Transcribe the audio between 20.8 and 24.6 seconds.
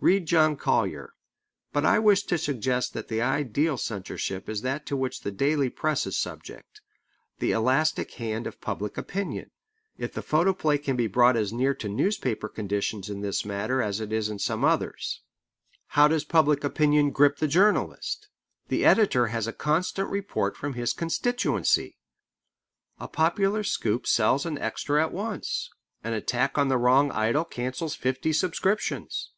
constituency. A popular scoop sells an